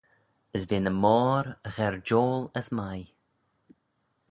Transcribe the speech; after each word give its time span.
As 0.55 0.63
ve 0.69 0.77
ny 0.79 0.93
moir 1.01 1.45
gherjoil 1.75 2.43
as 2.59 2.67
mie. 2.77 3.07